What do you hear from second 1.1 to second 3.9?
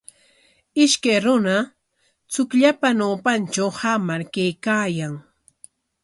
runa chukllapa ñawpantraw